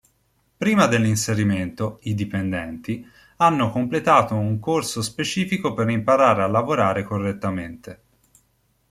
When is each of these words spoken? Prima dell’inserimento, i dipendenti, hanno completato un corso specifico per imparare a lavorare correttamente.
Prima 0.57 0.87
dell’inserimento, 0.87 1.99
i 2.05 2.15
dipendenti, 2.15 3.07
hanno 3.37 3.69
completato 3.69 4.33
un 4.33 4.57
corso 4.59 5.03
specifico 5.03 5.75
per 5.75 5.89
imparare 5.89 6.41
a 6.41 6.47
lavorare 6.47 7.03
correttamente. 7.03 8.01